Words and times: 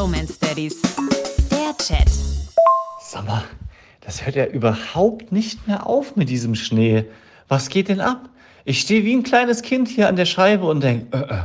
Bromance 0.00 0.38
Daddies. 0.40 0.80
Der 1.50 1.76
Chat. 1.76 2.08
Sag 3.02 3.26
mal, 3.26 3.44
das 4.00 4.24
hört 4.24 4.34
ja 4.34 4.46
überhaupt 4.46 5.30
nicht 5.30 5.68
mehr 5.68 5.86
auf 5.86 6.16
mit 6.16 6.30
diesem 6.30 6.54
Schnee. 6.54 7.04
Was 7.48 7.68
geht 7.68 7.90
denn 7.90 8.00
ab? 8.00 8.30
Ich 8.64 8.80
stehe 8.80 9.04
wie 9.04 9.14
ein 9.14 9.24
kleines 9.24 9.60
Kind 9.60 9.88
hier 9.88 10.08
an 10.08 10.16
der 10.16 10.24
Scheibe 10.24 10.64
und 10.64 10.82
denke, 10.82 11.14
äh, 11.14 11.34
äh, 11.34 11.42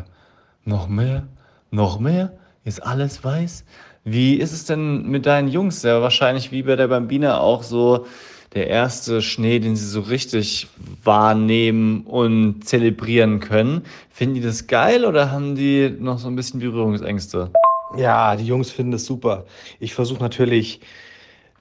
noch 0.64 0.88
mehr, 0.88 1.28
noch 1.70 2.00
mehr, 2.00 2.32
ist 2.64 2.82
alles 2.82 3.26
weiß. 3.26 3.66
Wie 4.06 4.36
ist 4.36 4.54
es 4.54 4.64
denn 4.64 5.06
mit 5.06 5.26
deinen 5.26 5.50
Jungs? 5.50 5.84
Ja, 5.84 6.02
wahrscheinlich 6.02 6.54
wie 6.54 6.64
bei 6.64 6.78
der 6.78 6.88
Bambina 6.88 7.42
auch 7.42 7.62
so 7.62 8.06
der 8.54 8.68
erste 8.68 9.22
Schnee, 9.22 9.60
den 9.60 9.76
sie 9.76 9.86
so 9.86 10.00
richtig 10.00 10.70
wahrnehmen 11.04 12.04
und 12.06 12.66
zelebrieren 12.66 13.42
können. 13.42 13.82
Finden 14.10 14.36
die 14.36 14.42
das 14.42 14.68
geil 14.68 15.04
oder 15.04 15.30
haben 15.30 15.56
die 15.56 15.94
noch 16.00 16.20
so 16.20 16.30
ein 16.30 16.38
bisschen 16.38 16.62
Berührungsängste? 16.62 17.52
Ja, 17.98 18.36
die 18.36 18.46
Jungs 18.46 18.72
finden 18.72 18.92
das 18.92 19.06
super. 19.06 19.46
Ich 19.80 19.94
versuche 19.94 20.22
natürlich 20.22 20.82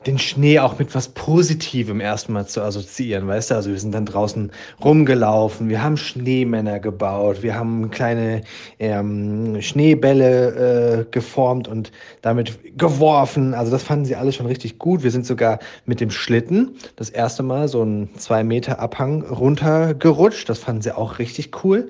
den 0.06 0.18
Schnee 0.18 0.58
auch 0.58 0.78
mit 0.78 0.94
was 0.94 1.08
Positivem 1.08 2.00
erstmal 2.00 2.46
zu 2.46 2.62
assoziieren, 2.62 3.26
weißt 3.26 3.50
du? 3.50 3.54
Also 3.54 3.70
wir 3.70 3.78
sind 3.78 3.92
dann 3.92 4.06
draußen 4.06 4.50
rumgelaufen, 4.82 5.68
wir 5.68 5.82
haben 5.82 5.96
Schneemänner 5.96 6.78
gebaut, 6.78 7.42
wir 7.42 7.54
haben 7.54 7.90
kleine 7.90 8.42
ähm, 8.78 9.60
Schneebälle 9.62 11.06
äh, 11.06 11.10
geformt 11.10 11.68
und 11.68 11.90
damit 12.22 12.78
geworfen. 12.78 13.54
Also 13.54 13.70
das 13.72 13.82
fanden 13.82 14.04
sie 14.04 14.16
alle 14.16 14.32
schon 14.32 14.46
richtig 14.46 14.78
gut. 14.78 15.02
Wir 15.02 15.10
sind 15.10 15.26
sogar 15.26 15.58
mit 15.86 16.00
dem 16.00 16.10
Schlitten 16.10 16.76
das 16.96 17.10
erste 17.10 17.42
Mal 17.42 17.68
so 17.68 17.82
einen 17.82 18.10
zwei 18.18 18.44
Meter 18.44 18.80
Abhang 18.80 19.22
runtergerutscht. 19.22 20.48
Das 20.48 20.58
fanden 20.58 20.82
sie 20.82 20.94
auch 20.96 21.18
richtig 21.18 21.64
cool. 21.64 21.88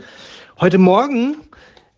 Heute 0.61 0.79
Morgen 0.79 1.38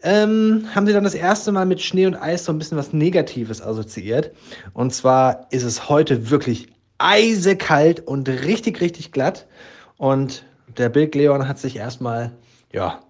ähm, 0.07 0.69
haben 0.73 0.87
sie 0.87 0.93
dann 0.93 1.03
das 1.03 1.17
erste 1.17 1.51
Mal 1.51 1.67
mit 1.67 1.81
Schnee 1.81 2.07
und 2.07 2.15
Eis 2.15 2.45
so 2.45 2.53
ein 2.53 2.59
bisschen 2.59 2.79
was 2.79 2.93
Negatives 2.93 3.61
assoziiert. 3.61 4.31
Und 4.73 4.95
zwar 4.95 5.49
ist 5.51 5.65
es 5.65 5.89
heute 5.89 6.31
wirklich 6.31 6.69
eisekalt 6.99 8.07
und 8.07 8.29
richtig, 8.29 8.81
richtig 8.81 9.11
glatt. 9.11 9.49
Und 9.97 10.45
der 10.79 10.91
Bild 10.91 11.17
Leon 11.17 11.49
hat 11.49 11.59
sich 11.59 11.75
erstmal, 11.75 12.31
ja, 12.73 13.01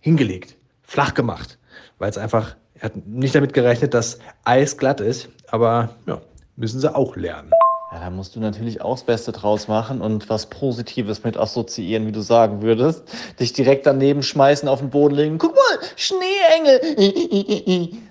hingelegt, 0.00 0.56
flach 0.82 1.12
gemacht, 1.12 1.58
weil 1.98 2.08
es 2.08 2.16
einfach, 2.16 2.56
er 2.74 2.84
hat 2.84 3.06
nicht 3.06 3.34
damit 3.34 3.52
gerechnet, 3.52 3.92
dass 3.92 4.18
Eis 4.44 4.78
glatt 4.78 5.02
ist. 5.02 5.28
Aber 5.48 5.96
ja, 6.06 6.18
müssen 6.56 6.80
sie 6.80 6.94
auch 6.94 7.14
lernen. 7.14 7.50
Ja, 7.92 7.98
da 7.98 8.10
musst 8.10 8.36
du 8.36 8.40
natürlich 8.40 8.82
auch 8.82 8.94
das 8.94 9.02
Beste 9.02 9.32
draus 9.32 9.66
machen 9.66 10.00
und 10.00 10.28
was 10.30 10.46
Positives 10.46 11.24
mit 11.24 11.36
assoziieren, 11.36 12.06
wie 12.06 12.12
du 12.12 12.20
sagen 12.20 12.62
würdest. 12.62 13.02
Dich 13.40 13.52
direkt 13.52 13.84
daneben 13.84 14.22
schmeißen, 14.22 14.68
auf 14.68 14.78
den 14.78 14.90
Boden 14.90 15.16
legen. 15.16 15.38
Guck 15.38 15.54
mal, 15.54 15.78
Schneeengel. 15.96 16.80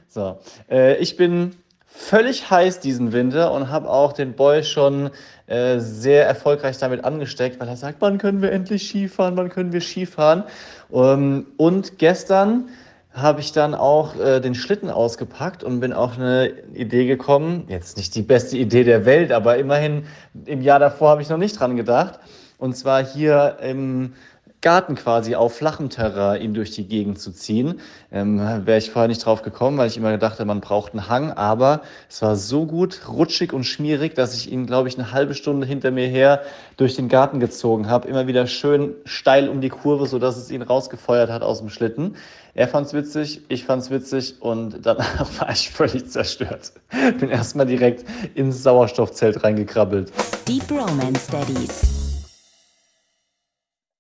so, 0.10 0.38
äh, 0.70 0.98
ich 0.98 1.16
bin 1.16 1.56
völlig 1.88 2.50
heiß 2.50 2.82
diesen 2.82 3.14
Winter 3.14 3.54
und 3.54 3.70
habe 3.70 3.90
auch 3.90 4.12
den 4.12 4.34
Boy 4.34 4.66
schon 4.66 5.12
äh, 5.48 5.80
sehr 5.80 6.28
erfolgreich 6.28 6.78
damit 6.78 7.06
angesteckt, 7.06 7.60
weil 7.62 7.70
er 7.70 7.78
sagt, 7.78 8.02
wann 8.02 8.18
können 8.18 8.42
wir 8.42 8.52
endlich 8.52 8.88
Skifahren, 8.88 9.38
wann 9.38 9.50
können 9.50 9.72
wir 9.72 9.82
Skifahren. 9.82 10.44
Ähm, 10.92 11.48
und 11.56 12.00
gestern 12.00 12.68
habe 13.12 13.40
ich 13.42 13.52
dann 13.52 13.74
auch 13.74 14.16
äh, 14.16 14.40
den 14.40 14.56
Schlitten 14.56 14.90
ausgepackt 14.90 15.64
und 15.64 15.80
bin 15.80 15.94
auf 15.94 16.18
eine 16.18 16.52
Idee 16.74 17.06
gekommen. 17.06 17.66
Jetzt 17.68 17.98
nicht 17.98 18.14
die 18.16 18.22
beste 18.22 18.58
Idee 18.58 18.84
der 18.84 19.06
Welt, 19.06 19.32
aber 19.32 19.58
immerhin 19.58 20.06
im 20.46 20.62
Jahr 20.62 20.80
davor 20.80 21.10
habe 21.10 21.22
ich 21.22 21.30
noch 21.30 21.38
nicht 21.38 21.60
dran 21.60 21.76
gedacht. 21.76 22.20
Und 22.58 22.76
zwar 22.76 23.04
hier 23.04 23.58
im 23.62 24.14
Garten 24.62 24.96
quasi 24.96 25.36
auf 25.36 25.56
flachem 25.56 25.90
Terrain 25.90 26.42
ihn 26.42 26.54
durch 26.54 26.72
die 26.72 26.86
Gegend 26.86 27.20
zu 27.20 27.32
ziehen. 27.32 27.80
Ähm, 28.12 28.40
Wäre 28.40 28.78
ich 28.78 28.92
vorher 28.92 29.08
nicht 29.08 29.26
drauf 29.26 29.42
gekommen, 29.42 29.78
weil 29.78 29.88
ich 29.88 29.96
immer 29.96 30.12
gedacht 30.12 30.34
habe, 30.34 30.46
man 30.46 30.60
braucht 30.60 30.92
einen 30.94 31.08
Hang. 31.08 31.32
Aber 31.32 31.82
es 32.10 32.22
war 32.22 32.36
so 32.36 32.66
gut, 32.66 33.08
rutschig 33.08 33.54
und 33.54 33.64
schmierig, 33.64 34.16
dass 34.16 34.36
ich 34.36 34.52
ihn, 34.52 34.66
glaube 34.66 34.90
ich, 34.90 34.98
eine 34.98 35.14
halbe 35.14 35.34
Stunde 35.34 35.66
hinter 35.66 35.92
mir 35.92 36.08
her 36.08 36.42
durch 36.76 36.96
den 36.96 37.08
Garten 37.08 37.40
gezogen 37.40 37.90
habe. 37.90 38.10
Immer 38.10 38.28
wieder 38.28 38.48
schön 38.48 38.96
steil 39.06 39.48
um 39.48 39.62
die 39.62 39.70
Kurve, 39.70 40.08
sodass 40.08 40.36
es 40.36 40.52
ihn 40.52 40.62
rausgefeuert 40.62 41.30
hat 41.30 41.42
aus 41.42 41.60
dem 41.60 41.70
Schlitten. 41.70 42.16
Er 42.54 42.68
fand's 42.68 42.94
witzig, 42.94 43.42
ich 43.48 43.64
fand's 43.64 43.90
witzig 43.90 44.42
und 44.42 44.86
danach 44.86 45.26
war 45.40 45.52
ich 45.52 45.70
völlig 45.70 46.10
zerstört. 46.10 46.74
Bin 47.20 47.30
erstmal 47.30 47.66
direkt 47.66 48.04
ins 48.36 48.64
Sauerstoffzelt 48.64 49.42
reingekrabbelt. 49.42 50.12
Deep 50.46 50.70
Romance 50.70 51.28
Daddies. 51.32 51.99